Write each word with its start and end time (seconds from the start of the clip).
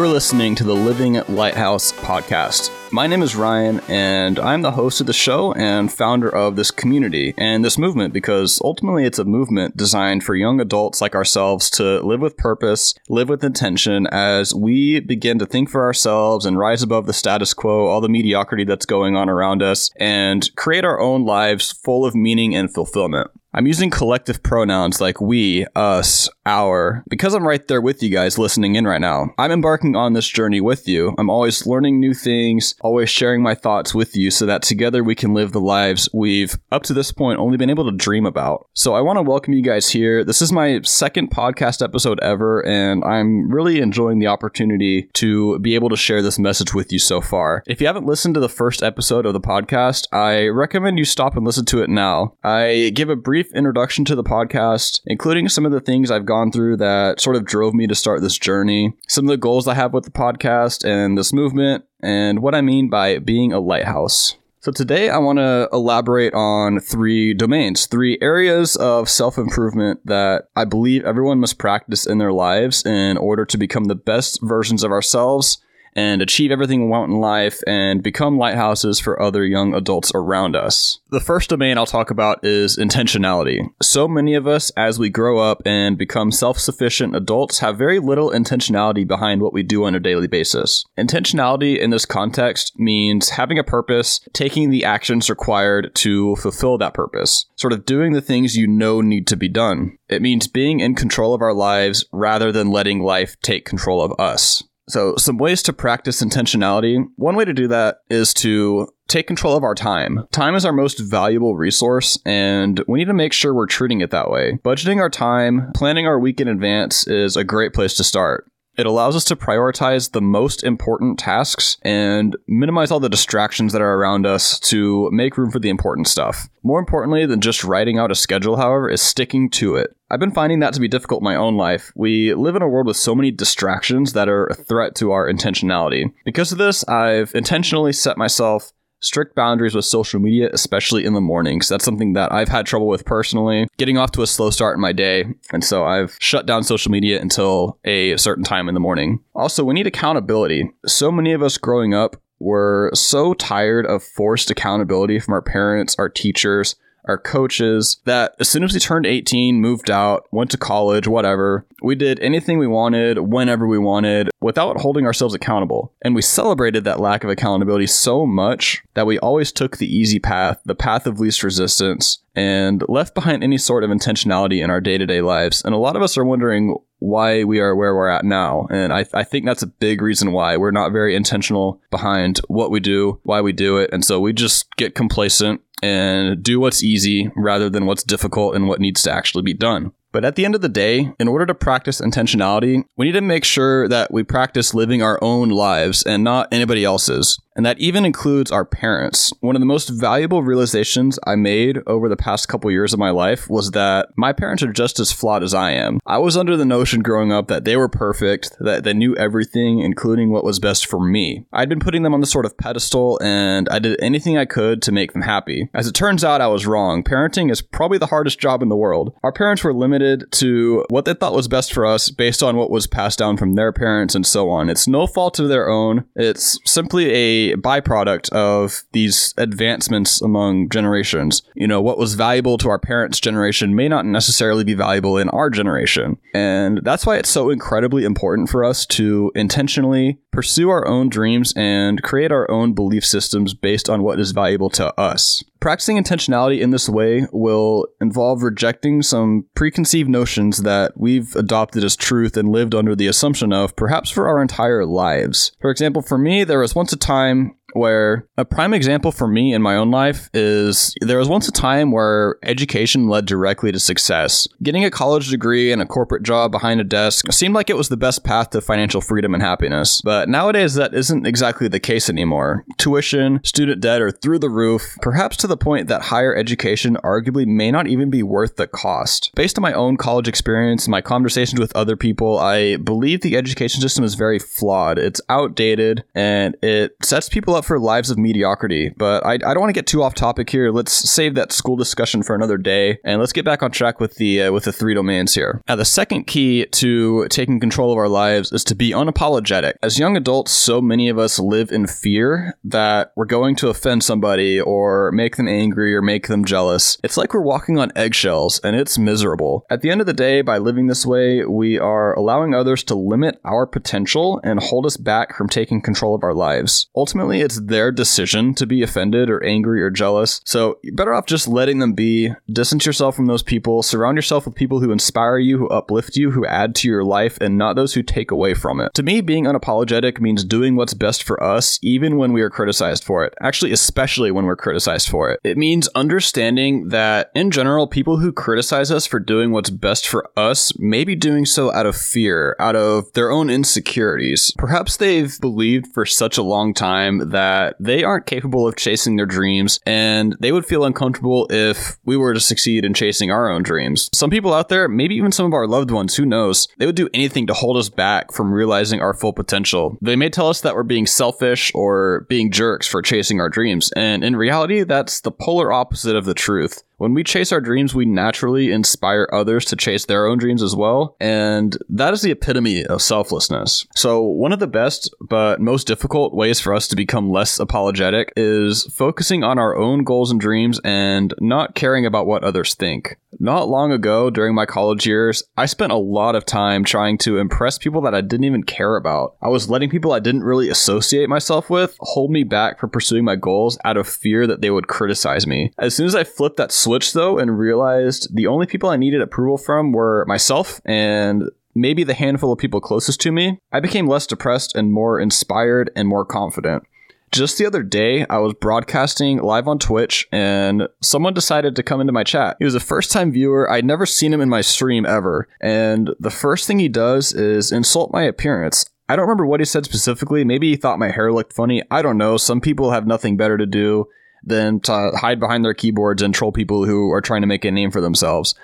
You 0.00 0.06
are 0.06 0.08
listening 0.08 0.54
to 0.54 0.64
the 0.64 0.74
Living 0.74 1.20
Lighthouse 1.28 1.92
podcast. 1.92 2.70
My 2.90 3.06
name 3.06 3.20
is 3.20 3.36
Ryan, 3.36 3.80
and 3.80 4.38
I'm 4.38 4.62
the 4.62 4.70
host 4.70 5.02
of 5.02 5.06
the 5.06 5.12
show 5.12 5.52
and 5.52 5.92
founder 5.92 6.34
of 6.34 6.56
this 6.56 6.70
community 6.70 7.34
and 7.36 7.62
this 7.62 7.76
movement 7.76 8.14
because 8.14 8.62
ultimately 8.64 9.04
it's 9.04 9.18
a 9.18 9.26
movement 9.26 9.76
designed 9.76 10.24
for 10.24 10.34
young 10.34 10.58
adults 10.58 11.02
like 11.02 11.14
ourselves 11.14 11.68
to 11.72 12.00
live 12.00 12.22
with 12.22 12.38
purpose, 12.38 12.94
live 13.10 13.28
with 13.28 13.44
intention 13.44 14.06
as 14.06 14.54
we 14.54 15.00
begin 15.00 15.38
to 15.38 15.44
think 15.44 15.68
for 15.68 15.84
ourselves 15.84 16.46
and 16.46 16.58
rise 16.58 16.82
above 16.82 17.04
the 17.04 17.12
status 17.12 17.52
quo, 17.52 17.86
all 17.86 18.00
the 18.00 18.08
mediocrity 18.08 18.64
that's 18.64 18.86
going 18.86 19.16
on 19.16 19.28
around 19.28 19.62
us, 19.62 19.90
and 20.00 20.48
create 20.56 20.86
our 20.86 20.98
own 20.98 21.26
lives 21.26 21.72
full 21.72 22.06
of 22.06 22.14
meaning 22.14 22.56
and 22.56 22.72
fulfillment. 22.72 23.30
I'm 23.52 23.66
using 23.66 23.90
collective 23.90 24.44
pronouns 24.44 25.00
like 25.00 25.20
we, 25.20 25.66
us, 25.74 26.28
our, 26.46 27.02
because 27.10 27.34
I'm 27.34 27.46
right 27.46 27.66
there 27.66 27.80
with 27.80 28.00
you 28.00 28.08
guys 28.08 28.38
listening 28.38 28.76
in 28.76 28.86
right 28.86 29.00
now. 29.00 29.34
I'm 29.38 29.50
embarking 29.50 29.96
on 29.96 30.12
this 30.12 30.28
journey 30.28 30.60
with 30.60 30.86
you. 30.86 31.16
I'm 31.18 31.28
always 31.28 31.66
learning 31.66 31.98
new 31.98 32.14
things, 32.14 32.76
always 32.80 33.10
sharing 33.10 33.42
my 33.42 33.56
thoughts 33.56 33.92
with 33.92 34.14
you 34.14 34.30
so 34.30 34.46
that 34.46 34.62
together 34.62 35.02
we 35.02 35.16
can 35.16 35.34
live 35.34 35.50
the 35.50 35.60
lives 35.60 36.08
we've, 36.14 36.56
up 36.70 36.84
to 36.84 36.94
this 36.94 37.10
point, 37.10 37.40
only 37.40 37.56
been 37.56 37.70
able 37.70 37.90
to 37.90 37.96
dream 37.96 38.24
about. 38.24 38.68
So 38.72 38.94
I 38.94 39.00
want 39.00 39.16
to 39.16 39.22
welcome 39.22 39.52
you 39.52 39.62
guys 39.62 39.90
here. 39.90 40.22
This 40.22 40.40
is 40.40 40.52
my 40.52 40.80
second 40.82 41.32
podcast 41.32 41.82
episode 41.82 42.20
ever, 42.20 42.64
and 42.64 43.02
I'm 43.02 43.50
really 43.50 43.80
enjoying 43.80 44.20
the 44.20 44.28
opportunity 44.28 45.10
to 45.14 45.58
be 45.58 45.74
able 45.74 45.88
to 45.88 45.96
share 45.96 46.22
this 46.22 46.38
message 46.38 46.72
with 46.72 46.92
you 46.92 47.00
so 47.00 47.20
far. 47.20 47.64
If 47.66 47.80
you 47.80 47.88
haven't 47.88 48.06
listened 48.06 48.34
to 48.34 48.40
the 48.40 48.48
first 48.48 48.80
episode 48.80 49.26
of 49.26 49.32
the 49.32 49.40
podcast, 49.40 50.06
I 50.12 50.46
recommend 50.46 51.00
you 51.00 51.04
stop 51.04 51.36
and 51.36 51.44
listen 51.44 51.64
to 51.66 51.82
it 51.82 51.90
now. 51.90 52.34
I 52.44 52.92
give 52.94 53.10
a 53.10 53.16
brief 53.16 53.39
brief 53.40 53.54
introduction 53.54 54.04
to 54.04 54.14
the 54.14 54.22
podcast, 54.22 55.00
including 55.06 55.48
some 55.48 55.64
of 55.64 55.72
the 55.72 55.80
things 55.80 56.10
I've 56.10 56.26
gone 56.26 56.52
through 56.52 56.76
that 56.76 57.22
sort 57.22 57.36
of 57.36 57.46
drove 57.46 57.72
me 57.72 57.86
to 57.86 57.94
start 57.94 58.20
this 58.20 58.36
journey, 58.36 58.92
some 59.08 59.24
of 59.24 59.30
the 59.30 59.38
goals 59.38 59.66
I 59.66 59.72
have 59.72 59.94
with 59.94 60.04
the 60.04 60.10
podcast 60.10 60.84
and 60.84 61.16
this 61.16 61.32
movement, 61.32 61.86
and 62.02 62.42
what 62.42 62.54
I 62.54 62.60
mean 62.60 62.90
by 62.90 63.18
being 63.18 63.50
a 63.50 63.58
lighthouse. 63.58 64.36
So, 64.58 64.72
today 64.72 65.08
I 65.08 65.16
want 65.16 65.38
to 65.38 65.70
elaborate 65.72 66.34
on 66.34 66.80
three 66.80 67.32
domains, 67.32 67.86
three 67.86 68.18
areas 68.20 68.76
of 68.76 69.08
self 69.08 69.38
improvement 69.38 70.00
that 70.04 70.48
I 70.54 70.66
believe 70.66 71.06
everyone 71.06 71.40
must 71.40 71.58
practice 71.58 72.06
in 72.06 72.18
their 72.18 72.34
lives 72.34 72.84
in 72.84 73.16
order 73.16 73.46
to 73.46 73.56
become 73.56 73.84
the 73.84 73.94
best 73.94 74.40
versions 74.42 74.84
of 74.84 74.92
ourselves 74.92 75.64
and 75.94 76.22
achieve 76.22 76.50
everything 76.50 76.82
we 76.82 76.88
want 76.88 77.10
in 77.10 77.18
life 77.18 77.60
and 77.66 78.02
become 78.02 78.38
lighthouses 78.38 79.00
for 79.00 79.20
other 79.20 79.44
young 79.44 79.74
adults 79.74 80.12
around 80.14 80.56
us. 80.56 81.00
The 81.10 81.20
first 81.20 81.50
domain 81.50 81.78
I'll 81.78 81.86
talk 81.86 82.10
about 82.10 82.44
is 82.44 82.76
intentionality. 82.76 83.68
So 83.82 84.06
many 84.06 84.34
of 84.34 84.46
us, 84.46 84.70
as 84.76 84.98
we 84.98 85.10
grow 85.10 85.38
up 85.38 85.62
and 85.66 85.98
become 85.98 86.30
self 86.30 86.58
sufficient 86.58 87.16
adults, 87.16 87.58
have 87.58 87.76
very 87.76 87.98
little 87.98 88.30
intentionality 88.30 89.06
behind 89.06 89.42
what 89.42 89.52
we 89.52 89.62
do 89.62 89.84
on 89.84 89.94
a 89.94 90.00
daily 90.00 90.28
basis. 90.28 90.84
Intentionality 90.96 91.78
in 91.78 91.90
this 91.90 92.06
context 92.06 92.78
means 92.78 93.30
having 93.30 93.58
a 93.58 93.64
purpose, 93.64 94.20
taking 94.32 94.70
the 94.70 94.84
actions 94.84 95.28
required 95.28 95.94
to 95.96 96.36
fulfill 96.36 96.78
that 96.78 96.94
purpose, 96.94 97.46
sort 97.56 97.72
of 97.72 97.84
doing 97.84 98.12
the 98.12 98.20
things 98.20 98.56
you 98.56 98.66
know 98.66 99.00
need 99.00 99.26
to 99.26 99.36
be 99.36 99.48
done. 99.48 99.96
It 100.08 100.22
means 100.22 100.46
being 100.46 100.80
in 100.80 100.94
control 100.94 101.34
of 101.34 101.42
our 101.42 101.54
lives 101.54 102.04
rather 102.12 102.52
than 102.52 102.70
letting 102.70 103.00
life 103.00 103.36
take 103.42 103.64
control 103.64 104.02
of 104.02 104.18
us. 104.18 104.62
So, 104.90 105.14
some 105.16 105.38
ways 105.38 105.62
to 105.64 105.72
practice 105.72 106.22
intentionality. 106.22 107.04
One 107.16 107.36
way 107.36 107.44
to 107.44 107.52
do 107.52 107.68
that 107.68 107.98
is 108.10 108.34
to 108.34 108.88
take 109.08 109.26
control 109.26 109.56
of 109.56 109.64
our 109.64 109.74
time. 109.74 110.26
Time 110.32 110.54
is 110.54 110.64
our 110.64 110.72
most 110.72 110.98
valuable 110.98 111.56
resource, 111.56 112.18
and 112.24 112.82
we 112.86 113.00
need 113.00 113.06
to 113.06 113.14
make 113.14 113.32
sure 113.32 113.54
we're 113.54 113.66
treating 113.66 114.00
it 114.00 114.10
that 114.10 114.30
way. 114.30 114.58
Budgeting 114.64 114.98
our 114.98 115.10
time, 115.10 115.72
planning 115.74 116.06
our 116.06 116.18
week 116.18 116.40
in 116.40 116.48
advance 116.48 117.06
is 117.06 117.36
a 117.36 117.44
great 117.44 117.72
place 117.72 117.94
to 117.94 118.04
start. 118.04 118.50
It 118.80 118.86
allows 118.86 119.14
us 119.14 119.24
to 119.26 119.36
prioritize 119.36 120.12
the 120.12 120.22
most 120.22 120.64
important 120.64 121.18
tasks 121.18 121.76
and 121.82 122.34
minimize 122.48 122.90
all 122.90 122.98
the 122.98 123.10
distractions 123.10 123.74
that 123.74 123.82
are 123.82 123.94
around 123.96 124.26
us 124.26 124.58
to 124.60 125.10
make 125.12 125.36
room 125.36 125.50
for 125.50 125.58
the 125.58 125.68
important 125.68 126.08
stuff. 126.08 126.48
More 126.62 126.78
importantly 126.78 127.26
than 127.26 127.42
just 127.42 127.62
writing 127.62 127.98
out 127.98 128.10
a 128.10 128.14
schedule, 128.14 128.56
however, 128.56 128.88
is 128.88 129.02
sticking 129.02 129.50
to 129.50 129.76
it. 129.76 129.94
I've 130.10 130.18
been 130.18 130.32
finding 130.32 130.60
that 130.60 130.72
to 130.72 130.80
be 130.80 130.88
difficult 130.88 131.20
in 131.20 131.24
my 131.24 131.36
own 131.36 131.58
life. 131.58 131.92
We 131.94 132.32
live 132.32 132.56
in 132.56 132.62
a 132.62 132.68
world 132.68 132.86
with 132.86 132.96
so 132.96 133.14
many 133.14 133.30
distractions 133.30 134.14
that 134.14 134.30
are 134.30 134.46
a 134.46 134.54
threat 134.54 134.94
to 134.96 135.12
our 135.12 135.30
intentionality. 135.30 136.12
Because 136.24 136.50
of 136.50 136.56
this, 136.56 136.82
I've 136.84 137.34
intentionally 137.34 137.92
set 137.92 138.16
myself 138.16 138.72
strict 139.00 139.34
boundaries 139.34 139.74
with 139.74 139.84
social 139.84 140.20
media, 140.20 140.50
especially 140.52 141.04
in 141.04 141.14
the 141.14 141.20
mornings. 141.20 141.68
That's 141.68 141.84
something 141.84 142.12
that 142.14 142.32
I've 142.32 142.48
had 142.48 142.66
trouble 142.66 142.86
with 142.86 143.04
personally, 143.04 143.66
getting 143.78 143.98
off 143.98 144.12
to 144.12 144.22
a 144.22 144.26
slow 144.26 144.50
start 144.50 144.76
in 144.76 144.80
my 144.80 144.92
day. 144.92 145.24
And 145.52 145.64
so 145.64 145.84
I've 145.84 146.16
shut 146.20 146.46
down 146.46 146.62
social 146.62 146.92
media 146.92 147.20
until 147.20 147.78
a 147.84 148.16
certain 148.16 148.44
time 148.44 148.68
in 148.68 148.74
the 148.74 148.80
morning. 148.80 149.20
Also, 149.34 149.64
we 149.64 149.74
need 149.74 149.86
accountability. 149.86 150.70
So 150.86 151.10
many 151.10 151.32
of 151.32 151.42
us 151.42 151.58
growing 151.58 151.94
up 151.94 152.16
were 152.38 152.90
so 152.94 153.34
tired 153.34 153.86
of 153.86 154.02
forced 154.02 154.50
accountability 154.50 155.18
from 155.18 155.34
our 155.34 155.42
parents, 155.42 155.94
our 155.98 156.08
teachers, 156.08 156.74
our 157.04 157.18
coaches 157.18 158.00
that 158.04 158.34
as 158.40 158.48
soon 158.48 158.64
as 158.64 158.72
we 158.72 158.80
turned 158.80 159.06
18, 159.06 159.60
moved 159.60 159.90
out, 159.90 160.26
went 160.30 160.50
to 160.50 160.56
college, 160.56 161.06
whatever, 161.06 161.66
we 161.82 161.94
did 161.94 162.20
anything 162.20 162.58
we 162.58 162.66
wanted, 162.66 163.18
whenever 163.18 163.66
we 163.66 163.78
wanted, 163.78 164.30
without 164.40 164.80
holding 164.80 165.06
ourselves 165.06 165.34
accountable. 165.34 165.92
And 166.02 166.14
we 166.14 166.22
celebrated 166.22 166.84
that 166.84 167.00
lack 167.00 167.24
of 167.24 167.30
accountability 167.30 167.86
so 167.86 168.26
much 168.26 168.82
that 168.94 169.06
we 169.06 169.18
always 169.18 169.52
took 169.52 169.76
the 169.76 169.94
easy 169.94 170.18
path, 170.18 170.60
the 170.64 170.74
path 170.74 171.06
of 171.06 171.20
least 171.20 171.42
resistance, 171.42 172.18
and 172.34 172.82
left 172.88 173.14
behind 173.14 173.42
any 173.42 173.58
sort 173.58 173.84
of 173.84 173.90
intentionality 173.90 174.62
in 174.62 174.70
our 174.70 174.80
day 174.80 174.98
to 174.98 175.06
day 175.06 175.20
lives. 175.20 175.62
And 175.64 175.74
a 175.74 175.78
lot 175.78 175.96
of 175.96 176.02
us 176.02 176.16
are 176.16 176.24
wondering 176.24 176.76
why 177.00 177.44
we 177.44 177.58
are 177.60 177.74
where 177.74 177.94
we're 177.94 178.08
at 178.08 178.24
now. 178.24 178.66
And 178.70 178.92
I, 178.92 179.06
I 179.14 179.24
think 179.24 179.46
that's 179.46 179.62
a 179.62 179.66
big 179.66 180.02
reason 180.02 180.32
why 180.32 180.56
we're 180.56 180.70
not 180.70 180.92
very 180.92 181.16
intentional 181.16 181.80
behind 181.90 182.40
what 182.48 182.70
we 182.70 182.78
do, 182.78 183.18
why 183.24 183.40
we 183.40 183.52
do 183.52 183.78
it. 183.78 183.90
And 183.92 184.04
so 184.04 184.20
we 184.20 184.32
just 184.32 184.74
get 184.76 184.94
complacent 184.94 185.62
and 185.82 186.42
do 186.42 186.60
what's 186.60 186.82
easy 186.82 187.30
rather 187.36 187.70
than 187.70 187.86
what's 187.86 188.02
difficult 188.02 188.54
and 188.54 188.68
what 188.68 188.80
needs 188.80 189.02
to 189.02 189.12
actually 189.12 189.42
be 189.42 189.54
done. 189.54 189.92
But 190.12 190.24
at 190.24 190.36
the 190.36 190.44
end 190.44 190.54
of 190.54 190.60
the 190.60 190.68
day, 190.68 191.12
in 191.18 191.28
order 191.28 191.46
to 191.46 191.54
practice 191.54 192.00
intentionality, 192.00 192.84
we 192.96 193.06
need 193.06 193.12
to 193.12 193.20
make 193.20 193.44
sure 193.44 193.88
that 193.88 194.12
we 194.12 194.22
practice 194.22 194.74
living 194.74 195.02
our 195.02 195.18
own 195.22 195.50
lives 195.50 196.02
and 196.02 196.24
not 196.24 196.48
anybody 196.52 196.84
else's 196.84 197.38
and 197.60 197.66
that 197.66 197.78
even 197.78 198.06
includes 198.06 198.50
our 198.50 198.64
parents. 198.64 199.34
One 199.40 199.54
of 199.54 199.60
the 199.60 199.66
most 199.66 199.90
valuable 199.90 200.42
realizations 200.42 201.18
I 201.26 201.36
made 201.36 201.80
over 201.86 202.08
the 202.08 202.16
past 202.16 202.48
couple 202.48 202.70
years 202.70 202.94
of 202.94 202.98
my 202.98 203.10
life 203.10 203.50
was 203.50 203.72
that 203.72 204.08
my 204.16 204.32
parents 204.32 204.62
are 204.62 204.72
just 204.72 204.98
as 204.98 205.12
flawed 205.12 205.42
as 205.42 205.52
I 205.52 205.72
am. 205.72 206.00
I 206.06 206.16
was 206.16 206.38
under 206.38 206.56
the 206.56 206.64
notion 206.64 207.02
growing 207.02 207.32
up 207.32 207.48
that 207.48 207.66
they 207.66 207.76
were 207.76 207.88
perfect, 207.88 208.56
that 208.60 208.84
they 208.84 208.94
knew 208.94 209.14
everything, 209.16 209.80
including 209.80 210.30
what 210.30 210.42
was 210.42 210.58
best 210.58 210.86
for 210.86 211.00
me. 211.00 211.44
I'd 211.52 211.68
been 211.68 211.80
putting 211.80 212.02
them 212.02 212.14
on 212.14 212.20
this 212.20 212.32
sort 212.32 212.46
of 212.46 212.56
pedestal, 212.56 213.20
and 213.22 213.68
I 213.68 213.78
did 213.78 214.00
anything 214.00 214.38
I 214.38 214.46
could 214.46 214.80
to 214.80 214.92
make 214.92 215.12
them 215.12 215.20
happy. 215.20 215.68
As 215.74 215.86
it 215.86 215.94
turns 215.94 216.24
out, 216.24 216.40
I 216.40 216.46
was 216.46 216.66
wrong. 216.66 217.02
Parenting 217.02 217.50
is 217.50 217.60
probably 217.60 217.98
the 217.98 218.06
hardest 218.06 218.38
job 218.38 218.62
in 218.62 218.70
the 218.70 218.76
world. 218.76 219.12
Our 219.22 219.32
parents 219.32 219.62
were 219.62 219.74
limited 219.74 219.99
to 220.00 220.84
what 220.88 221.04
they 221.04 221.14
thought 221.14 221.34
was 221.34 221.48
best 221.48 221.72
for 221.72 221.86
us 221.86 222.10
based 222.10 222.42
on 222.42 222.56
what 222.56 222.70
was 222.70 222.86
passed 222.86 223.18
down 223.18 223.36
from 223.36 223.54
their 223.54 223.72
parents 223.72 224.14
and 224.14 224.26
so 224.26 224.50
on. 224.50 224.68
It's 224.68 224.88
no 224.88 225.06
fault 225.06 225.38
of 225.38 225.48
their 225.48 225.68
own. 225.68 226.04
It's 226.16 226.58
simply 226.64 227.10
a 227.10 227.56
byproduct 227.56 228.30
of 228.32 228.82
these 228.92 229.34
advancements 229.36 230.20
among 230.20 230.68
generations. 230.68 231.42
You 231.54 231.66
know, 231.66 231.80
what 231.80 231.98
was 231.98 232.14
valuable 232.14 232.58
to 232.58 232.68
our 232.68 232.78
parents' 232.78 233.20
generation 233.20 233.74
may 233.74 233.88
not 233.88 234.06
necessarily 234.06 234.64
be 234.64 234.74
valuable 234.74 235.18
in 235.18 235.28
our 235.30 235.50
generation. 235.50 236.18
And 236.34 236.80
that's 236.82 237.06
why 237.06 237.16
it's 237.16 237.28
so 237.28 237.50
incredibly 237.50 238.04
important 238.04 238.48
for 238.48 238.64
us 238.64 238.86
to 238.86 239.30
intentionally 239.34 240.18
pursue 240.30 240.70
our 240.70 240.86
own 240.86 241.08
dreams 241.08 241.52
and 241.56 242.02
create 242.02 242.32
our 242.32 242.50
own 242.50 242.72
belief 242.72 243.04
systems 243.04 243.54
based 243.54 243.88
on 243.90 244.02
what 244.02 244.20
is 244.20 244.32
valuable 244.32 244.70
to 244.70 244.98
us. 244.98 245.42
Practicing 245.60 246.02
intentionality 246.02 246.60
in 246.60 246.70
this 246.70 246.88
way 246.88 247.26
will 247.32 247.86
involve 248.00 248.42
rejecting 248.42 249.02
some 249.02 249.44
preconceived 249.54 250.08
notions 250.08 250.58
that 250.62 250.92
we've 250.96 251.36
adopted 251.36 251.84
as 251.84 251.96
truth 251.96 252.36
and 252.38 252.50
lived 252.50 252.74
under 252.74 252.96
the 252.96 253.06
assumption 253.06 253.52
of, 253.52 253.76
perhaps 253.76 254.10
for 254.10 254.26
our 254.26 254.40
entire 254.40 254.86
lives. 254.86 255.52
For 255.60 255.70
example, 255.70 256.00
for 256.00 256.16
me, 256.16 256.44
there 256.44 256.60
was 256.60 256.74
once 256.74 256.94
a 256.94 256.96
time 256.96 257.56
where 257.72 258.26
a 258.36 258.44
prime 258.44 258.74
example 258.74 259.12
for 259.12 259.26
me 259.26 259.54
in 259.54 259.62
my 259.62 259.76
own 259.76 259.90
life 259.90 260.28
is 260.34 260.94
there 261.00 261.18
was 261.18 261.28
once 261.28 261.48
a 261.48 261.52
time 261.52 261.92
where 261.92 262.36
education 262.42 263.08
led 263.08 263.26
directly 263.26 263.72
to 263.72 263.80
success. 263.80 264.48
Getting 264.62 264.84
a 264.84 264.90
college 264.90 265.28
degree 265.30 265.72
and 265.72 265.80
a 265.80 265.86
corporate 265.86 266.22
job 266.22 266.50
behind 266.50 266.80
a 266.80 266.84
desk 266.84 267.32
seemed 267.32 267.54
like 267.54 267.70
it 267.70 267.76
was 267.76 267.88
the 267.88 267.96
best 267.96 268.24
path 268.24 268.50
to 268.50 268.60
financial 268.60 269.00
freedom 269.00 269.34
and 269.34 269.42
happiness. 269.42 270.00
But 270.02 270.28
nowadays, 270.28 270.74
that 270.74 270.94
isn't 270.94 271.26
exactly 271.26 271.68
the 271.68 271.80
case 271.80 272.08
anymore. 272.08 272.64
Tuition, 272.78 273.40
student 273.44 273.80
debt 273.80 274.02
are 274.02 274.10
through 274.10 274.38
the 274.38 274.50
roof, 274.50 274.96
perhaps 275.02 275.36
to 275.38 275.46
the 275.46 275.56
point 275.56 275.88
that 275.88 276.02
higher 276.02 276.34
education 276.34 276.96
arguably 277.04 277.46
may 277.46 277.70
not 277.70 277.86
even 277.86 278.10
be 278.10 278.22
worth 278.22 278.56
the 278.56 278.66
cost. 278.66 279.30
Based 279.34 279.58
on 279.58 279.62
my 279.62 279.72
own 279.72 279.96
college 279.96 280.28
experience, 280.28 280.88
my 280.88 281.00
conversations 281.00 281.60
with 281.60 281.74
other 281.76 281.96
people, 281.96 282.38
I 282.38 282.76
believe 282.76 283.20
the 283.20 283.36
education 283.36 283.80
system 283.80 284.04
is 284.04 284.14
very 284.14 284.38
flawed. 284.38 284.98
It's 284.98 285.20
outdated 285.28 286.04
and 286.14 286.56
it 286.62 286.96
sets 287.02 287.28
people 287.28 287.54
up 287.54 287.59
up 287.60 287.66
for 287.66 287.78
lives 287.78 288.10
of 288.10 288.18
mediocrity, 288.18 288.90
but 288.96 289.24
I, 289.24 289.34
I 289.34 289.38
don't 289.38 289.60
want 289.60 289.68
to 289.68 289.78
get 289.78 289.86
too 289.86 290.02
off 290.02 290.14
topic 290.14 290.48
here. 290.48 290.70
Let's 290.70 290.92
save 290.92 291.34
that 291.34 291.52
school 291.52 291.76
discussion 291.76 292.22
for 292.22 292.34
another 292.34 292.56
day, 292.56 292.98
and 293.04 293.20
let's 293.20 293.34
get 293.34 293.44
back 293.44 293.62
on 293.62 293.70
track 293.70 294.00
with 294.00 294.14
the 294.14 294.44
uh, 294.44 294.52
with 294.52 294.64
the 294.64 294.72
three 294.72 294.94
domains 294.94 295.34
here. 295.34 295.60
Now, 295.68 295.76
the 295.76 295.84
second 295.84 296.26
key 296.26 296.64
to 296.66 297.28
taking 297.28 297.60
control 297.60 297.92
of 297.92 297.98
our 297.98 298.08
lives 298.08 298.50
is 298.50 298.64
to 298.64 298.74
be 298.74 298.92
unapologetic. 298.92 299.74
As 299.82 299.98
young 299.98 300.16
adults, 300.16 300.52
so 300.52 300.80
many 300.80 301.10
of 301.10 301.18
us 301.18 301.38
live 301.38 301.70
in 301.70 301.86
fear 301.86 302.56
that 302.64 303.12
we're 303.14 303.26
going 303.26 303.56
to 303.56 303.68
offend 303.68 304.02
somebody 304.02 304.58
or 304.58 305.12
make 305.12 305.36
them 305.36 305.46
angry 305.46 305.94
or 305.94 306.00
make 306.00 306.28
them 306.28 306.44
jealous. 306.44 306.96
It's 307.04 307.18
like 307.18 307.34
we're 307.34 307.42
walking 307.42 307.78
on 307.78 307.92
eggshells, 307.94 308.58
and 308.64 308.74
it's 308.74 308.96
miserable. 308.96 309.66
At 309.68 309.82
the 309.82 309.90
end 309.90 310.00
of 310.00 310.06
the 310.06 310.14
day, 310.14 310.40
by 310.40 310.56
living 310.56 310.86
this 310.86 311.04
way, 311.04 311.44
we 311.44 311.78
are 311.78 312.14
allowing 312.14 312.54
others 312.54 312.82
to 312.84 312.94
limit 312.94 313.38
our 313.44 313.66
potential 313.66 314.40
and 314.42 314.62
hold 314.62 314.86
us 314.86 314.96
back 314.96 315.36
from 315.36 315.48
taking 315.48 315.82
control 315.82 316.14
of 316.14 316.24
our 316.24 316.34
lives. 316.34 316.88
Ultimately, 316.96 317.42
their 317.56 317.92
decision 317.92 318.54
to 318.54 318.66
be 318.66 318.82
offended 318.82 319.30
or 319.30 319.42
angry 319.44 319.82
or 319.82 319.90
jealous. 319.90 320.40
So 320.44 320.78
you're 320.82 320.94
better 320.94 321.14
off 321.14 321.26
just 321.26 321.48
letting 321.48 321.78
them 321.78 321.92
be. 321.92 322.32
Distance 322.52 322.86
yourself 322.86 323.16
from 323.16 323.26
those 323.26 323.42
people. 323.42 323.82
Surround 323.82 324.16
yourself 324.16 324.46
with 324.46 324.54
people 324.54 324.80
who 324.80 324.92
inspire 324.92 325.38
you, 325.38 325.58
who 325.58 325.68
uplift 325.68 326.16
you, 326.16 326.30
who 326.30 326.46
add 326.46 326.74
to 326.76 326.88
your 326.88 327.04
life, 327.04 327.38
and 327.40 327.58
not 327.58 327.76
those 327.76 327.94
who 327.94 328.02
take 328.02 328.30
away 328.30 328.54
from 328.54 328.80
it. 328.80 328.94
To 328.94 329.02
me, 329.02 329.20
being 329.20 329.44
unapologetic 329.44 330.20
means 330.20 330.44
doing 330.44 330.76
what's 330.76 330.94
best 330.94 331.22
for 331.22 331.42
us, 331.42 331.78
even 331.82 332.16
when 332.16 332.32
we 332.32 332.42
are 332.42 332.50
criticized 332.50 333.04
for 333.04 333.24
it. 333.24 333.34
Actually, 333.40 333.72
especially 333.72 334.30
when 334.30 334.44
we're 334.44 334.56
criticized 334.56 335.08
for 335.08 335.30
it. 335.30 335.40
It 335.44 335.56
means 335.56 335.88
understanding 335.94 336.88
that, 336.88 337.30
in 337.34 337.50
general, 337.50 337.86
people 337.86 338.18
who 338.18 338.32
criticize 338.32 338.90
us 338.90 339.06
for 339.06 339.18
doing 339.18 339.52
what's 339.52 339.70
best 339.70 340.08
for 340.08 340.28
us 340.36 340.76
may 340.78 341.04
be 341.04 341.16
doing 341.16 341.46
so 341.46 341.72
out 341.72 341.86
of 341.86 341.96
fear, 341.96 342.56
out 342.58 342.76
of 342.76 343.12
their 343.12 343.30
own 343.30 343.50
insecurities. 343.50 344.52
Perhaps 344.58 344.96
they've 344.96 345.40
believed 345.40 345.86
for 345.92 346.04
such 346.04 346.36
a 346.36 346.42
long 346.42 346.74
time 346.74 347.30
that 347.30 347.39
they 347.78 348.04
aren't 348.04 348.26
capable 348.26 348.66
of 348.66 348.76
chasing 348.76 349.16
their 349.16 349.26
dreams, 349.26 349.80
and 349.86 350.36
they 350.40 350.52
would 350.52 350.66
feel 350.66 350.84
uncomfortable 350.84 351.46
if 351.50 351.98
we 352.04 352.16
were 352.16 352.34
to 352.34 352.40
succeed 352.40 352.84
in 352.84 352.94
chasing 352.94 353.30
our 353.30 353.50
own 353.50 353.62
dreams. 353.62 354.10
Some 354.12 354.30
people 354.30 354.54
out 354.54 354.68
there, 354.68 354.88
maybe 354.88 355.14
even 355.16 355.32
some 355.32 355.46
of 355.46 355.54
our 355.54 355.66
loved 355.66 355.90
ones, 355.90 356.16
who 356.16 356.26
knows, 356.26 356.68
they 356.78 356.86
would 356.86 356.94
do 356.94 357.08
anything 357.14 357.46
to 357.46 357.54
hold 357.54 357.76
us 357.76 357.88
back 357.88 358.32
from 358.32 358.52
realizing 358.52 359.00
our 359.00 359.14
full 359.14 359.32
potential. 359.32 359.96
They 360.00 360.16
may 360.16 360.30
tell 360.30 360.48
us 360.48 360.60
that 360.60 360.74
we're 360.74 360.82
being 360.82 361.06
selfish 361.06 361.72
or 361.74 362.26
being 362.28 362.50
jerks 362.50 362.86
for 362.86 363.02
chasing 363.02 363.40
our 363.40 363.48
dreams, 363.48 363.92
and 363.96 364.24
in 364.24 364.36
reality, 364.36 364.82
that's 364.82 365.20
the 365.20 365.32
polar 365.32 365.72
opposite 365.72 366.16
of 366.16 366.24
the 366.24 366.34
truth. 366.34 366.82
When 367.00 367.14
we 367.14 367.24
chase 367.24 367.50
our 367.50 367.62
dreams, 367.62 367.94
we 367.94 368.04
naturally 368.04 368.70
inspire 368.70 369.26
others 369.32 369.64
to 369.66 369.76
chase 369.76 370.04
their 370.04 370.26
own 370.26 370.36
dreams 370.36 370.62
as 370.62 370.76
well. 370.76 371.16
And 371.18 371.74
that 371.88 372.12
is 372.12 372.20
the 372.20 372.30
epitome 372.30 372.84
of 372.84 373.00
selflessness. 373.00 373.86
So, 373.96 374.20
one 374.20 374.52
of 374.52 374.58
the 374.58 374.66
best 374.66 375.08
but 375.18 375.62
most 375.62 375.86
difficult 375.86 376.34
ways 376.34 376.60
for 376.60 376.74
us 376.74 376.86
to 376.88 376.96
become 376.96 377.30
less 377.30 377.58
apologetic 377.58 378.34
is 378.36 378.84
focusing 378.94 379.42
on 379.42 379.58
our 379.58 379.74
own 379.74 380.04
goals 380.04 380.30
and 380.30 380.38
dreams 380.38 380.78
and 380.84 381.32
not 381.40 381.74
caring 381.74 382.04
about 382.04 382.26
what 382.26 382.44
others 382.44 382.74
think. 382.74 383.16
Not 383.38 383.68
long 383.70 383.92
ago, 383.92 384.28
during 384.28 384.54
my 384.54 384.66
college 384.66 385.06
years, 385.06 385.42
I 385.56 385.64
spent 385.64 385.92
a 385.92 385.96
lot 385.96 386.34
of 386.34 386.44
time 386.44 386.84
trying 386.84 387.16
to 387.18 387.38
impress 387.38 387.78
people 387.78 388.02
that 388.02 388.14
I 388.14 388.20
didn't 388.20 388.44
even 388.44 388.64
care 388.64 388.96
about. 388.96 389.36
I 389.40 389.48
was 389.48 389.70
letting 389.70 389.88
people 389.88 390.12
I 390.12 390.18
didn't 390.18 390.42
really 390.42 390.68
associate 390.68 391.28
myself 391.28 391.70
with 391.70 391.96
hold 392.00 392.30
me 392.30 392.44
back 392.44 392.78
from 392.78 392.90
pursuing 392.90 393.24
my 393.24 393.36
goals 393.36 393.78
out 393.84 393.96
of 393.96 394.06
fear 394.06 394.46
that 394.46 394.60
they 394.60 394.70
would 394.70 394.88
criticize 394.88 395.46
me. 395.46 395.72
As 395.78 395.94
soon 395.94 396.06
as 396.06 396.14
I 396.14 396.24
flipped 396.24 396.58
that 396.58 396.72
switch, 396.72 396.89
though, 397.12 397.38
and 397.38 397.58
realized 397.58 398.34
the 398.34 398.46
only 398.46 398.66
people 398.66 398.90
I 398.90 398.96
needed 398.96 399.20
approval 399.20 399.56
from 399.56 399.92
were 399.92 400.24
myself 400.26 400.80
and 400.84 401.44
maybe 401.74 402.04
the 402.04 402.14
handful 402.14 402.52
of 402.52 402.58
people 402.58 402.80
closest 402.80 403.20
to 403.20 403.32
me, 403.32 403.58
I 403.72 403.80
became 403.80 404.06
less 404.06 404.26
depressed 404.26 404.74
and 404.74 404.92
more 404.92 405.20
inspired 405.20 405.90
and 405.94 406.08
more 406.08 406.24
confident. 406.24 406.84
Just 407.32 407.58
the 407.58 407.66
other 407.66 407.84
day, 407.84 408.26
I 408.28 408.38
was 408.38 408.54
broadcasting 408.54 409.38
live 409.38 409.68
on 409.68 409.78
Twitch 409.78 410.26
and 410.32 410.88
someone 411.00 411.32
decided 411.32 411.76
to 411.76 411.84
come 411.84 412.00
into 412.00 412.12
my 412.12 412.24
chat. 412.24 412.56
He 412.58 412.64
was 412.64 412.74
a 412.74 412.80
first 412.80 413.12
time 413.12 413.30
viewer. 413.30 413.70
I'd 413.70 413.84
never 413.84 414.04
seen 414.04 414.32
him 414.32 414.40
in 414.40 414.48
my 414.48 414.62
stream 414.62 415.06
ever. 415.06 415.46
And 415.60 416.10
the 416.18 416.30
first 416.30 416.66
thing 416.66 416.80
he 416.80 416.88
does 416.88 417.32
is 417.32 417.70
insult 417.70 418.12
my 418.12 418.24
appearance. 418.24 418.84
I 419.08 419.14
don't 419.14 419.26
remember 419.26 419.46
what 419.46 419.60
he 419.60 419.66
said 419.66 419.84
specifically. 419.84 420.44
Maybe 420.44 420.70
he 420.70 420.76
thought 420.76 420.98
my 420.98 421.10
hair 421.10 421.32
looked 421.32 421.52
funny. 421.52 421.84
I 421.88 422.02
don't 422.02 422.18
know. 422.18 422.36
Some 422.36 422.60
people 422.60 422.90
have 422.90 423.06
nothing 423.06 423.36
better 423.36 423.56
to 423.56 423.66
do 423.66 424.08
than 424.42 424.80
to 424.80 425.12
hide 425.14 425.40
behind 425.40 425.64
their 425.64 425.74
keyboards 425.74 426.22
and 426.22 426.34
troll 426.34 426.52
people 426.52 426.84
who 426.84 427.10
are 427.12 427.20
trying 427.20 427.42
to 427.42 427.46
make 427.46 427.64
a 427.64 427.70
name 427.70 427.90
for 427.90 428.00
themselves. 428.00 428.54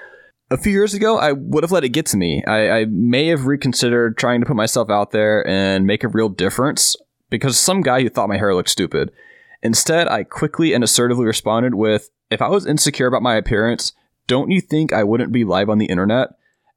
A 0.51 0.57
few 0.57 0.73
years 0.73 0.95
ago, 0.95 1.19
I 1.19 1.33
would 1.33 1.65
have 1.65 1.73
let 1.73 1.85
it 1.85 1.89
get 1.89 2.07
to 2.07 2.17
me. 2.17 2.45
I, 2.47 2.71
I 2.71 2.85
may 2.87 3.27
have 3.29 3.47
reconsidered 3.47 4.17
trying 4.17 4.41
to 4.41 4.47
put 4.47 4.57
myself 4.57 4.91
out 4.91 5.11
there 5.11 5.47
and 5.47 5.87
make 5.87 6.05
a 6.05 6.09
real 6.09 6.29
difference 6.29 6.97
because 7.31 7.59
some 7.59 7.83
guy 7.83 8.03
who 8.03 8.09
thought 8.09 8.29
my 8.29 8.39
hair 8.39 8.55
looked 8.55 8.71
stupid. 8.71 9.11
Instead, 9.63 10.07
I 10.07 10.23
quickly 10.23 10.73
and 10.73 10.85
assertively 10.85 11.27
responded 11.27 11.75
with, 11.75 12.11
If 12.31 12.41
I 12.41 12.49
was 12.49 12.67
insecure 12.67 13.07
about 13.09 13.23
my 13.23 13.35
appearance, 13.35 13.93
don't 14.27 14.51
you 14.51 14.61
think 14.61 14.93
I 14.93 15.05
wouldn't 15.05 15.33
be 15.33 15.45
live 15.45 15.69
on 15.69 15.79
the 15.79 15.87
internet? 15.87 16.29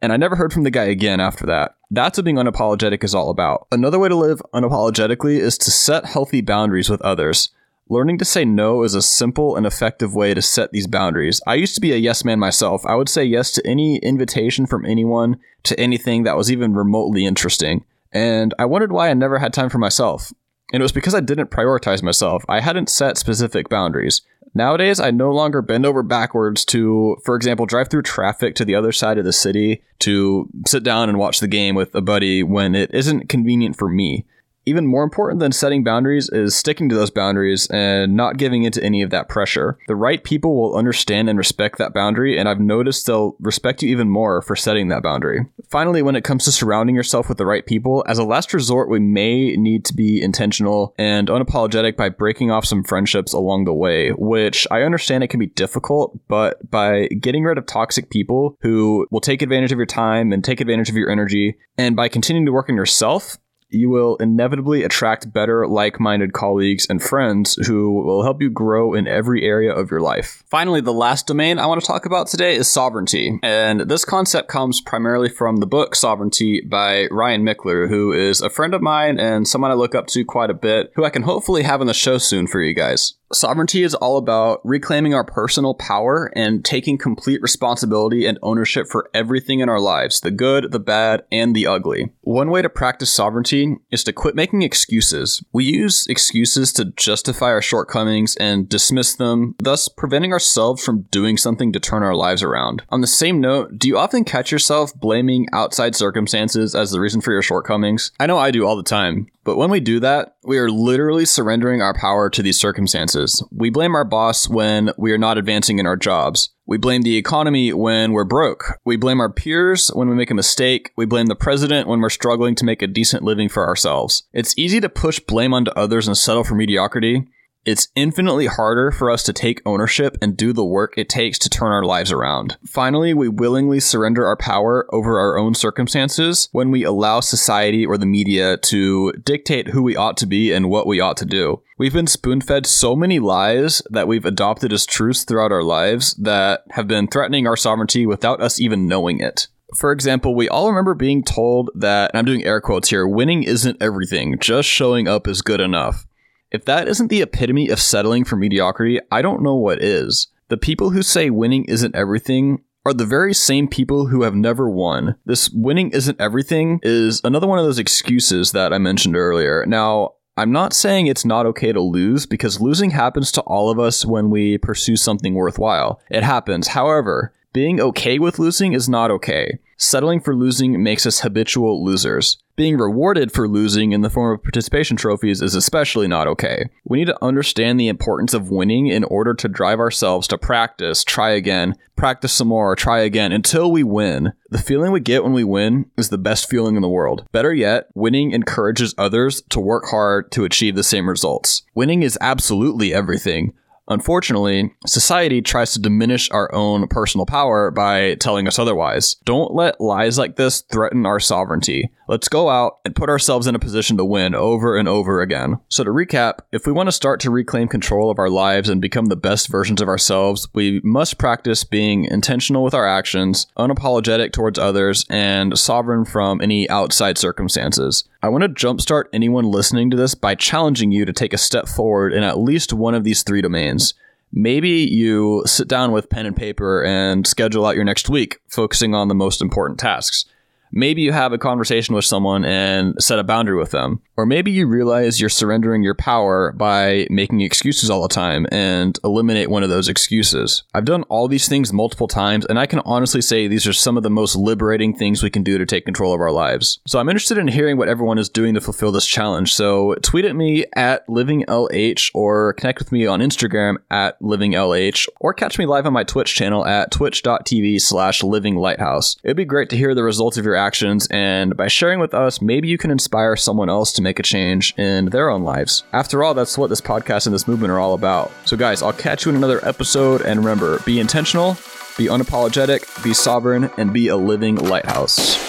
And 0.01 0.13
I 0.13 0.17
never 0.17 0.35
heard 0.35 0.53
from 0.53 0.63
the 0.63 0.71
guy 0.71 0.85
again 0.85 1.19
after 1.19 1.45
that. 1.47 1.75
That's 1.91 2.17
what 2.17 2.25
being 2.25 2.37
unapologetic 2.37 3.03
is 3.03 3.13
all 3.13 3.29
about. 3.29 3.67
Another 3.71 3.99
way 3.99 4.09
to 4.09 4.15
live 4.15 4.41
unapologetically 4.53 5.39
is 5.39 5.57
to 5.59 5.71
set 5.71 6.05
healthy 6.05 6.41
boundaries 6.41 6.89
with 6.89 7.01
others. 7.01 7.49
Learning 7.91 8.19
to 8.19 8.25
say 8.25 8.45
no 8.45 8.83
is 8.83 8.93
a 8.93 9.01
simple 9.01 9.55
and 9.55 9.65
effective 9.65 10.13
way 10.13 10.35
to 10.35 10.43
set 10.43 10.71
these 10.71 10.85
boundaries. 10.85 11.41
I 11.47 11.55
used 11.55 11.73
to 11.73 11.81
be 11.81 11.91
a 11.91 11.97
yes 11.97 12.23
man 12.23 12.37
myself. 12.37 12.85
I 12.85 12.93
would 12.93 13.09
say 13.09 13.23
yes 13.23 13.51
to 13.53 13.65
any 13.65 13.97
invitation 13.97 14.67
from 14.67 14.85
anyone 14.85 15.39
to 15.63 15.79
anything 15.79 16.21
that 16.23 16.37
was 16.37 16.51
even 16.51 16.75
remotely 16.75 17.25
interesting. 17.25 17.83
And 18.11 18.53
I 18.59 18.65
wondered 18.65 18.91
why 18.91 19.09
I 19.09 19.15
never 19.15 19.39
had 19.39 19.53
time 19.53 19.69
for 19.69 19.79
myself. 19.79 20.31
And 20.71 20.81
it 20.81 20.83
was 20.83 20.91
because 20.91 21.15
I 21.15 21.19
didn't 21.19 21.49
prioritize 21.49 22.03
myself. 22.03 22.43
I 22.47 22.59
hadn't 22.59 22.89
set 22.89 23.17
specific 23.17 23.69
boundaries. 23.69 24.21
Nowadays, 24.53 24.99
I 24.99 25.09
no 25.09 25.31
longer 25.31 25.63
bend 25.63 25.87
over 25.87 26.03
backwards 26.03 26.65
to, 26.65 27.17
for 27.25 27.35
example, 27.35 27.65
drive 27.65 27.89
through 27.89 28.03
traffic 28.03 28.53
to 28.55 28.65
the 28.65 28.75
other 28.75 28.91
side 28.91 29.17
of 29.17 29.25
the 29.25 29.33
city 29.33 29.81
to 29.99 30.47
sit 30.67 30.83
down 30.83 31.09
and 31.09 31.17
watch 31.17 31.39
the 31.39 31.47
game 31.47 31.73
with 31.73 31.95
a 31.95 32.01
buddy 32.01 32.43
when 32.43 32.75
it 32.75 32.93
isn't 32.93 33.29
convenient 33.29 33.77
for 33.77 33.89
me 33.89 34.27
even 34.69 34.87
more 34.87 35.03
important 35.03 35.39
than 35.39 35.51
setting 35.51 35.83
boundaries 35.83 36.29
is 36.29 36.55
sticking 36.55 36.87
to 36.89 36.95
those 36.95 37.09
boundaries 37.09 37.67
and 37.67 38.15
not 38.15 38.37
giving 38.37 38.63
into 38.63 38.83
any 38.83 39.01
of 39.01 39.09
that 39.09 39.27
pressure. 39.27 39.77
The 39.87 39.95
right 39.95 40.23
people 40.23 40.55
will 40.55 40.77
understand 40.77 41.29
and 41.29 41.37
respect 41.37 41.77
that 41.77 41.93
boundary, 41.93 42.37
and 42.37 42.47
I've 42.47 42.59
noticed 42.59 43.05
they'll 43.05 43.35
respect 43.39 43.83
you 43.83 43.89
even 43.89 44.09
more 44.09 44.41
for 44.41 44.55
setting 44.55 44.87
that 44.89 45.03
boundary. 45.03 45.45
Finally, 45.69 46.01
when 46.01 46.15
it 46.15 46.23
comes 46.23 46.45
to 46.45 46.51
surrounding 46.51 46.95
yourself 46.95 47.27
with 47.27 47.37
the 47.37 47.45
right 47.45 47.65
people, 47.65 48.03
as 48.07 48.17
a 48.17 48.23
last 48.23 48.53
resort, 48.53 48.89
we 48.89 48.99
may 48.99 49.55
need 49.55 49.85
to 49.85 49.93
be 49.93 50.21
intentional 50.21 50.93
and 50.97 51.27
unapologetic 51.27 51.95
by 51.95 52.09
breaking 52.09 52.51
off 52.51 52.65
some 52.65 52.83
friendships 52.83 53.33
along 53.33 53.65
the 53.65 53.73
way, 53.73 54.11
which 54.11 54.67
I 54.71 54.83
understand 54.83 55.23
it 55.23 55.29
can 55.29 55.39
be 55.39 55.47
difficult, 55.47 56.17
but 56.27 56.69
by 56.69 57.07
getting 57.07 57.43
rid 57.43 57.57
of 57.57 57.65
toxic 57.65 58.09
people 58.09 58.57
who 58.61 59.07
will 59.11 59.21
take 59.21 59.41
advantage 59.41 59.71
of 59.71 59.77
your 59.77 59.85
time 59.85 60.31
and 60.31 60.43
take 60.43 60.61
advantage 60.61 60.89
of 60.89 60.95
your 60.95 61.09
energy, 61.09 61.57
and 61.77 61.95
by 61.95 62.09
continuing 62.09 62.45
to 62.45 62.51
work 62.51 62.69
on 62.69 62.75
yourself, 62.75 63.37
you 63.69 63.89
will 63.89 64.15
inevitably 64.17 64.83
attract 64.83 65.31
better, 65.31 65.67
like 65.67 65.99
minded 65.99 66.33
colleagues 66.33 66.87
and 66.89 67.01
friends 67.01 67.55
who 67.67 67.91
will 67.91 68.23
help 68.23 68.41
you 68.41 68.49
grow 68.49 68.93
in 68.93 69.07
every 69.07 69.43
area 69.43 69.73
of 69.73 69.91
your 69.91 70.01
life. 70.01 70.43
Finally, 70.47 70.81
the 70.81 70.93
last 70.93 71.27
domain 71.27 71.59
I 71.59 71.67
want 71.67 71.81
to 71.81 71.87
talk 71.87 72.05
about 72.05 72.27
today 72.27 72.55
is 72.55 72.71
sovereignty. 72.71 73.39
And 73.43 73.81
this 73.81 74.05
concept 74.05 74.47
comes 74.47 74.81
primarily 74.81 75.29
from 75.29 75.57
the 75.57 75.67
book 75.67 75.95
Sovereignty 75.95 76.61
by 76.61 77.07
Ryan 77.11 77.43
Michler, 77.43 77.87
who 77.87 78.11
is 78.11 78.41
a 78.41 78.49
friend 78.49 78.73
of 78.73 78.81
mine 78.81 79.19
and 79.19 79.47
someone 79.47 79.71
I 79.71 79.75
look 79.75 79.95
up 79.95 80.07
to 80.07 80.25
quite 80.25 80.49
a 80.49 80.55
bit, 80.55 80.91
who 80.95 81.05
I 81.05 81.09
can 81.09 81.23
hopefully 81.23 81.63
have 81.63 81.81
on 81.81 81.87
the 81.87 81.93
show 81.93 82.17
soon 82.17 82.47
for 82.47 82.61
you 82.61 82.73
guys. 82.73 83.13
Sovereignty 83.31 83.83
is 83.83 83.93
all 83.93 84.17
about 84.17 84.59
reclaiming 84.63 85.13
our 85.13 85.23
personal 85.23 85.75
power 85.75 86.31
and 86.35 86.65
taking 86.65 86.97
complete 86.97 87.41
responsibility 87.43 88.25
and 88.25 88.39
ownership 88.41 88.87
for 88.87 89.09
everything 89.13 89.59
in 89.59 89.69
our 89.69 89.79
lives 89.79 90.21
the 90.21 90.31
good, 90.31 90.71
the 90.71 90.79
bad, 90.79 91.23
and 91.31 91.55
the 91.55 91.67
ugly. 91.67 92.09
One 92.21 92.49
way 92.49 92.63
to 92.63 92.69
practice 92.69 93.13
sovereignty 93.13 93.77
is 93.91 94.03
to 94.05 94.13
quit 94.13 94.33
making 94.33 94.63
excuses. 94.63 95.43
We 95.53 95.65
use 95.65 96.07
excuses 96.07 96.73
to 96.73 96.85
justify 96.85 97.47
our 97.47 97.61
shortcomings 97.61 98.35
and 98.37 98.67
dismiss 98.67 99.15
them, 99.15 99.55
thus 99.59 99.89
preventing 99.89 100.33
ourselves 100.33 100.83
from 100.83 101.03
doing 101.11 101.37
something 101.37 101.71
to 101.73 101.79
turn 101.79 102.01
our 102.01 102.15
lives 102.15 102.41
around. 102.41 102.81
On 102.89 103.01
the 103.01 103.07
same 103.07 103.39
note, 103.39 103.77
do 103.77 103.87
you 103.87 103.97
often 103.97 104.23
catch 104.23 104.51
yourself 104.51 104.93
blaming 104.99 105.47
outside 105.53 105.95
circumstances 105.95 106.73
as 106.73 106.91
the 106.91 106.99
reason 106.99 107.21
for 107.21 107.31
your 107.31 107.43
shortcomings? 107.43 108.11
I 108.19 108.25
know 108.25 108.39
I 108.39 108.49
do 108.49 108.65
all 108.65 108.75
the 108.75 108.83
time. 108.83 109.27
But 109.43 109.57
when 109.57 109.69
we 109.69 109.79
do 109.79 109.99
that, 110.01 110.35
we 110.43 110.57
are 110.57 110.69
literally 110.69 111.25
surrendering 111.25 111.81
our 111.81 111.93
power 111.93 112.29
to 112.29 112.43
these 112.43 112.59
circumstances. 112.59 113.43
We 113.51 113.69
blame 113.69 113.95
our 113.95 114.05
boss 114.05 114.49
when 114.49 114.91
we 114.97 115.11
are 115.11 115.17
not 115.17 115.37
advancing 115.37 115.79
in 115.79 115.85
our 115.85 115.97
jobs. 115.97 116.49
We 116.65 116.77
blame 116.77 117.01
the 117.01 117.17
economy 117.17 117.73
when 117.73 118.11
we're 118.11 118.25
broke. 118.25 118.79
We 118.85 118.95
blame 118.95 119.19
our 119.19 119.31
peers 119.31 119.87
when 119.89 120.07
we 120.07 120.15
make 120.15 120.29
a 120.29 120.35
mistake. 120.35 120.91
We 120.95 121.05
blame 121.05 121.25
the 121.25 121.35
president 121.35 121.87
when 121.87 121.99
we're 121.99 122.09
struggling 122.09 122.53
to 122.55 122.65
make 122.65 122.81
a 122.81 122.87
decent 122.87 123.23
living 123.23 123.49
for 123.49 123.65
ourselves. 123.65 124.23
It's 124.33 124.57
easy 124.57 124.79
to 124.81 124.89
push 124.89 125.19
blame 125.19 125.53
onto 125.53 125.71
others 125.71 126.07
and 126.07 126.17
settle 126.17 126.43
for 126.43 126.53
mediocrity. 126.55 127.27
It's 127.69 127.87
infinitely 127.93 128.47
harder 128.47 128.89
for 128.89 129.11
us 129.11 129.21
to 129.21 129.31
take 129.31 129.61
ownership 129.63 130.17
and 130.23 130.35
do 130.35 130.53
the 130.53 130.65
work 130.65 130.95
it 130.97 131.07
takes 131.07 131.37
to 131.37 131.49
turn 131.51 131.71
our 131.71 131.85
lives 131.85 132.11
around. 132.11 132.57
Finally, 132.65 133.13
we 133.13 133.29
willingly 133.29 133.79
surrender 133.79 134.25
our 134.25 134.35
power 134.35 134.87
over 134.91 135.19
our 135.19 135.37
own 135.37 135.53
circumstances 135.53 136.49
when 136.51 136.71
we 136.71 136.83
allow 136.83 137.19
society 137.19 137.85
or 137.85 137.95
the 137.95 138.07
media 138.07 138.57
to 138.57 139.11
dictate 139.23 139.67
who 139.67 139.83
we 139.83 139.95
ought 139.95 140.17
to 140.17 140.25
be 140.25 140.51
and 140.51 140.67
what 140.67 140.87
we 140.87 140.99
ought 140.99 141.17
to 141.17 141.27
do. 141.27 141.61
We've 141.77 141.93
been 141.93 142.07
spoon 142.07 142.41
fed 142.41 142.65
so 142.65 142.95
many 142.95 143.19
lies 143.19 143.83
that 143.91 144.07
we've 144.07 144.25
adopted 144.25 144.73
as 144.73 144.87
truths 144.87 145.23
throughout 145.23 145.51
our 145.51 145.63
lives 145.63 146.15
that 146.15 146.63
have 146.71 146.87
been 146.87 147.07
threatening 147.07 147.45
our 147.45 147.55
sovereignty 147.55 148.07
without 148.07 148.41
us 148.41 148.59
even 148.59 148.87
knowing 148.87 149.19
it. 149.19 149.47
For 149.75 149.91
example, 149.91 150.33
we 150.33 150.49
all 150.49 150.69
remember 150.69 150.95
being 150.95 151.23
told 151.23 151.69
that, 151.75 152.09
and 152.11 152.17
I'm 152.17 152.25
doing 152.25 152.43
air 152.43 152.61
quotes 152.61 152.89
here, 152.89 153.07
winning 153.07 153.43
isn't 153.43 153.79
everything, 153.79 154.39
just 154.39 154.67
showing 154.67 155.07
up 155.07 155.27
is 155.27 155.43
good 155.43 155.61
enough. 155.61 156.07
If 156.51 156.65
that 156.65 156.87
isn't 156.87 157.09
the 157.09 157.21
epitome 157.21 157.69
of 157.69 157.79
settling 157.79 158.25
for 158.25 158.35
mediocrity, 158.35 158.99
I 159.11 159.21
don't 159.21 159.43
know 159.43 159.55
what 159.55 159.83
is. 159.83 160.27
The 160.47 160.57
people 160.57 160.89
who 160.89 161.03
say 161.03 161.29
winning 161.29 161.65
isn't 161.65 161.95
everything 161.95 162.63
are 162.85 162.93
the 162.93 163.05
very 163.05 163.33
same 163.33 163.67
people 163.67 164.07
who 164.07 164.23
have 164.23 164.33
never 164.33 164.69
won. 164.69 165.15
This 165.25 165.49
winning 165.49 165.91
isn't 165.91 166.19
everything 166.19 166.79
is 166.81 167.21
another 167.23 167.45
one 167.45 167.59
of 167.59 167.65
those 167.65 167.77
excuses 167.77 168.51
that 168.53 168.73
I 168.73 168.79
mentioned 168.79 169.15
earlier. 169.15 169.65
Now, 169.67 170.13
I'm 170.37 170.51
not 170.51 170.73
saying 170.73 171.07
it's 171.07 171.25
not 171.25 171.45
okay 171.47 171.73
to 171.73 171.81
lose 171.81 172.25
because 172.25 172.61
losing 172.61 172.91
happens 172.91 173.31
to 173.33 173.41
all 173.41 173.69
of 173.69 173.77
us 173.77 174.05
when 174.05 174.29
we 174.29 174.57
pursue 174.57 174.95
something 174.95 175.33
worthwhile. 175.33 176.01
It 176.09 176.23
happens. 176.23 176.69
However, 176.69 177.33
being 177.51 177.81
okay 177.81 178.19
with 178.19 178.37
losing 178.37 178.73
is 178.73 178.87
not 178.87 179.09
okay. 179.09 179.59
Settling 179.75 180.19
for 180.19 180.35
losing 180.35 180.83
makes 180.83 181.05
us 181.05 181.21
habitual 181.21 181.83
losers. 181.83 182.37
Being 182.55 182.77
rewarded 182.77 183.31
for 183.31 183.47
losing 183.47 183.91
in 183.93 184.01
the 184.01 184.09
form 184.09 184.35
of 184.35 184.43
participation 184.43 184.97
trophies 184.97 185.41
is 185.41 185.55
especially 185.55 186.07
not 186.07 186.27
okay. 186.27 186.69
We 186.83 186.99
need 186.99 187.07
to 187.07 187.23
understand 187.23 187.79
the 187.79 187.87
importance 187.87 188.33
of 188.33 188.51
winning 188.51 188.87
in 188.87 189.05
order 189.05 189.33
to 189.33 189.47
drive 189.47 189.79
ourselves 189.79 190.27
to 190.27 190.37
practice, 190.37 191.03
try 191.03 191.31
again, 191.31 191.75
practice 191.95 192.33
some 192.33 192.49
more, 192.49 192.75
try 192.75 192.99
again 192.99 193.31
until 193.31 193.71
we 193.71 193.83
win. 193.83 194.33
The 194.49 194.57
feeling 194.57 194.91
we 194.91 194.99
get 194.99 195.23
when 195.23 195.33
we 195.33 195.45
win 195.45 195.89
is 195.97 196.09
the 196.09 196.17
best 196.17 196.49
feeling 196.49 196.75
in 196.75 196.81
the 196.81 196.89
world. 196.89 197.25
Better 197.31 197.53
yet, 197.53 197.85
winning 197.95 198.31
encourages 198.31 198.93
others 198.97 199.41
to 199.49 199.61
work 199.61 199.85
hard 199.89 200.31
to 200.33 200.43
achieve 200.43 200.75
the 200.75 200.83
same 200.83 201.09
results. 201.09 201.63
Winning 201.73 202.03
is 202.03 202.17
absolutely 202.19 202.93
everything. 202.93 203.53
Unfortunately, 203.89 204.73
society 204.85 205.41
tries 205.41 205.71
to 205.73 205.79
diminish 205.79 206.29
our 206.31 206.53
own 206.53 206.87
personal 206.87 207.25
power 207.25 207.71
by 207.71 208.15
telling 208.15 208.47
us 208.47 208.59
otherwise. 208.59 209.15
Don't 209.25 209.53
let 209.53 209.81
lies 209.81 210.17
like 210.17 210.35
this 210.35 210.61
threaten 210.61 211.05
our 211.05 211.19
sovereignty. 211.19 211.89
Let's 212.07 212.27
go 212.27 212.49
out 212.49 212.79
and 212.85 212.95
put 212.95 213.09
ourselves 213.09 213.47
in 213.47 213.55
a 213.55 213.59
position 213.59 213.97
to 213.97 214.05
win 214.05 214.33
over 214.33 214.77
and 214.77 214.87
over 214.87 215.21
again. 215.21 215.59
So, 215.69 215.83
to 215.83 215.91
recap, 215.91 216.39
if 216.51 216.65
we 216.65 216.71
want 216.71 216.87
to 216.87 216.91
start 216.91 217.19
to 217.21 217.29
reclaim 217.29 217.67
control 217.67 218.09
of 218.09 218.17
our 218.17 218.29
lives 218.29 218.69
and 218.69 218.81
become 218.81 219.07
the 219.07 219.15
best 219.15 219.47
versions 219.47 219.81
of 219.81 219.87
ourselves, 219.87 220.47
we 220.53 220.81
must 220.83 221.19
practice 221.19 221.63
being 221.63 222.05
intentional 222.05 222.63
with 222.63 222.73
our 222.73 222.87
actions, 222.87 223.47
unapologetic 223.57 224.31
towards 224.31 224.57
others, 224.57 225.05
and 225.09 225.57
sovereign 225.57 226.05
from 226.05 226.41
any 226.41 226.69
outside 226.69 227.17
circumstances. 227.17 228.05
I 228.21 228.27
want 228.27 228.41
to 228.41 228.49
jumpstart 228.49 229.05
anyone 229.13 229.45
listening 229.45 229.89
to 229.91 229.97
this 229.97 230.13
by 230.13 230.35
challenging 230.35 230.91
you 230.91 231.05
to 231.05 231.13
take 231.13 231.31
a 231.31 231.37
step 231.37 231.69
forward 231.69 232.11
in 232.11 232.21
at 232.21 232.37
least 232.37 232.73
one 232.73 232.93
of 232.93 233.05
these 233.05 233.23
three 233.23 233.41
domains. 233.41 233.93
Maybe 234.33 234.69
you 234.69 235.43
sit 235.45 235.69
down 235.69 235.93
with 235.93 236.09
pen 236.09 236.25
and 236.25 236.35
paper 236.35 236.83
and 236.83 237.25
schedule 237.25 237.65
out 237.65 237.75
your 237.75 237.85
next 237.85 238.09
week, 238.09 238.39
focusing 238.49 238.93
on 238.93 239.07
the 239.07 239.15
most 239.15 239.41
important 239.41 239.79
tasks. 239.79 240.25
Maybe 240.71 241.01
you 241.01 241.11
have 241.11 241.33
a 241.33 241.37
conversation 241.37 241.95
with 241.95 242.05
someone 242.05 242.45
and 242.45 242.95
set 243.01 243.19
a 243.19 243.23
boundary 243.23 243.57
with 243.57 243.71
them. 243.71 244.01
Or 244.17 244.25
maybe 244.25 244.51
you 244.51 244.67
realize 244.67 245.19
you're 245.19 245.29
surrendering 245.29 245.81
your 245.81 245.95
power 245.95 246.51
by 246.51 247.07
making 247.09 247.41
excuses 247.41 247.89
all 247.89 248.01
the 248.01 248.13
time 248.13 248.45
and 248.51 248.99
eliminate 249.03 249.49
one 249.49 249.63
of 249.63 249.69
those 249.69 249.87
excuses. 249.87 250.63
I've 250.73 250.85
done 250.85 251.03
all 251.03 251.27
these 251.27 251.47
things 251.47 251.71
multiple 251.71 252.07
times, 252.07 252.45
and 252.45 252.59
I 252.59 252.65
can 252.65 252.81
honestly 252.85 253.21
say 253.21 253.47
these 253.47 253.65
are 253.65 253.73
some 253.73 253.97
of 253.97 254.03
the 254.03 254.09
most 254.09 254.35
liberating 254.35 254.93
things 254.93 255.23
we 255.23 255.29
can 255.29 255.43
do 255.43 255.57
to 255.57 255.65
take 255.65 255.85
control 255.85 256.13
of 256.13 256.19
our 256.19 256.31
lives. 256.31 256.79
So 256.85 256.99
I'm 256.99 257.09
interested 257.09 257.37
in 257.37 257.47
hearing 257.47 257.77
what 257.77 257.87
everyone 257.87 258.17
is 258.17 258.29
doing 258.29 258.53
to 258.55 258.61
fulfill 258.61 258.91
this 258.91 259.05
challenge. 259.05 259.53
So 259.53 259.95
tweet 260.01 260.25
at 260.25 260.35
me 260.35 260.65
at 260.75 261.07
livinglh 261.07 262.09
or 262.13 262.53
connect 262.53 262.79
with 262.79 262.91
me 262.91 263.05
on 263.05 263.21
Instagram 263.21 263.77
at 263.89 264.19
livinglh 264.21 265.07
or 265.19 265.33
catch 265.33 265.57
me 265.57 265.65
live 265.65 265.85
on 265.85 265.93
my 265.93 266.03
Twitch 266.03 266.35
channel 266.35 266.65
at 266.65 266.91
twitch.tv 266.91 267.79
slash 267.81 268.21
livinglighthouse. 268.21 269.17
It'd 269.23 269.37
be 269.37 269.45
great 269.45 269.69
to 269.69 269.77
hear 269.77 269.95
the 269.95 270.03
results 270.03 270.37
of 270.37 270.45
your 270.45 270.55
actions, 270.59 271.07
and 271.09 271.57
by 271.57 271.67
sharing 271.67 271.99
with 271.99 272.13
us, 272.13 272.41
maybe 272.41 272.67
you 272.67 272.77
can 272.77 272.91
inspire 272.91 273.35
someone 273.35 273.69
else 273.69 273.91
to 273.93 274.03
make 274.03 274.19
a 274.19 274.23
change 274.23 274.75
in 274.77 275.05
their 275.05 275.31
own 275.31 275.43
lives. 275.43 275.83
After 275.91 276.23
all, 276.23 276.35
that's 276.35 276.57
what 276.57 276.69
this 276.69 276.81
podcast 276.81 277.25
and 277.25 277.33
this 277.33 277.47
movement 277.47 277.71
are 277.71 277.79
all 277.79 277.95
about. 277.95 278.31
So, 278.45 278.55
guys, 278.55 278.83
I'll 278.83 278.93
catch 278.93 279.25
you 279.25 279.31
in 279.31 279.35
another 279.35 279.65
episode, 279.65 280.21
and 280.21 280.39
remember 280.39 280.79
be 280.79 280.99
intentional, 280.99 281.53
be 281.97 282.05
unapologetic, 282.05 283.03
be 283.03 283.15
sovereign, 283.15 283.71
and 283.77 283.91
be 283.91 284.09
a 284.09 284.15
living 284.17 284.57
lighthouse. 284.57 285.48